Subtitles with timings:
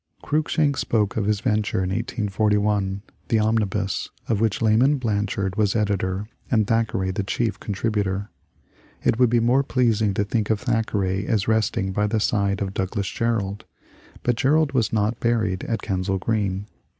[0.23, 6.27] Cruikshank spoke of his venture in 1841," The Omnibus,'* of which Laman Blanchard was editor
[6.49, 8.31] and Thackeray the chief contributor."
[9.05, 12.73] It would be more pleasing to think of Thackeray as resting by the side of
[12.73, 13.65] Douglas Jerrold,
[14.23, 16.65] but Jer rold was not buried at Kensal Green.